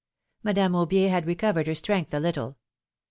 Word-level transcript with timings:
Madame 0.41 0.71
Aubier 0.73 1.11
had 1.11 1.27
recovered 1.27 1.67
her 1.67 1.75
strength 1.75 2.11
a 2.11 2.19
little. 2.19 2.57